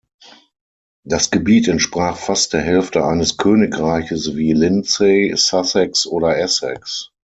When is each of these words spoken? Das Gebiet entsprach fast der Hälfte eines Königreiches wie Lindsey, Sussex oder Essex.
Das 1.05 1.29
Gebiet 1.29 1.67
entsprach 1.67 2.17
fast 2.17 2.53
der 2.53 2.61
Hälfte 2.61 3.05
eines 3.05 3.37
Königreiches 3.37 4.35
wie 4.35 4.51
Lindsey, 4.53 5.31
Sussex 5.37 6.07
oder 6.07 6.39
Essex. 6.39 7.11